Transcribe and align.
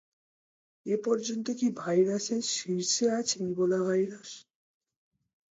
এ 0.85 0.95
পর্যন্ত 1.05 1.47
কি 1.59 1.67
ভাইরাসের 1.77 2.43
শীর্ষে 2.53 3.05
আছে 3.19 3.37
ইবোলা 3.45 3.79
ভাইরাস? 3.85 4.29